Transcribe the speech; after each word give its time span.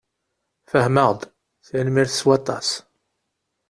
Fehmeɣ-d. 0.69 1.21
Tanemmirt 1.67 2.11
s 2.19 2.21
waṭas. 2.27 2.69